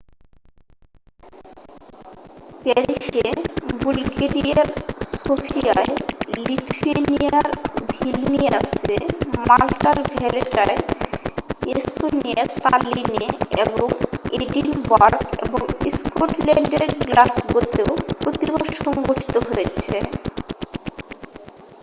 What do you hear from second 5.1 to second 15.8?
সোফিয়ায় লিথুয়েনিয়ার ভিলনিয়াসে মাল্টার ভ্যালেটায় এস্তোনিয়ার তাল্লিনে এবং এডিনবারগ এবং